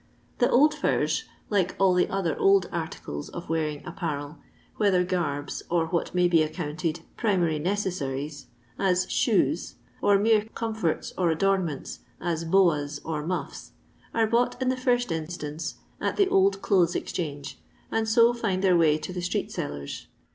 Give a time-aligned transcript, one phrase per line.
[0.39, 4.39] The old furs, like all the other old articles of wearing apparel,
[4.77, 8.47] whether garbs of what may be accounted primary necessaries,
[8.79, 13.73] as shoes, or mere comforts or adornments, as boas or muffs,
[14.11, 17.59] are bought in the first instance at the Old Clothes Exchange,
[17.91, 20.07] and so find their way to the street sellers.